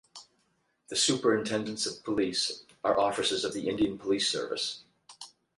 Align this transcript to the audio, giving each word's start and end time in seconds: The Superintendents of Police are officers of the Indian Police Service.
The 0.87 0.95
Superintendents 0.95 1.85
of 1.85 2.03
Police 2.03 2.63
are 2.83 2.99
officers 2.99 3.43
of 3.45 3.53
the 3.53 3.69
Indian 3.69 3.99
Police 3.99 4.27
Service. 4.27 4.81